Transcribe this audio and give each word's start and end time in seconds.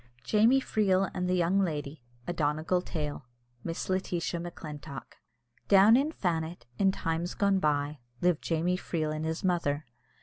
]JAMIE 0.31 0.59
FREEL 0.61 1.09
AND 1.13 1.29
THE 1.29 1.35
YOUNG 1.35 1.59
LADY. 1.63 2.01
A 2.25 2.33
Donegal 2.33 2.81
Tale. 2.81 3.27
MISS 3.63 3.87
LETITIA 3.87 4.39
MACLINTOCK. 4.39 5.17
Down 5.67 5.95
in 5.95 6.11
Fannet, 6.11 6.65
in 6.79 6.91
times 6.91 7.35
gone 7.35 7.59
by, 7.59 7.99
lived 8.19 8.41
Jamie 8.41 8.77
Freel 8.77 9.13
and 9.15 9.25
his 9.25 9.43
mother. 9.43 9.85